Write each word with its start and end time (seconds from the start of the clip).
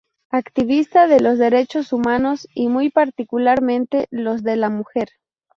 Activista 0.31 1.05
de 1.05 1.19
los 1.19 1.37
derechos 1.37 1.93
humanos 1.93 2.47
y 2.55 2.69
muy 2.69 2.89
particularmente 2.89 4.07
los 4.09 4.41
de 4.41 4.55
la 4.55 4.71
mujer. 4.71 5.09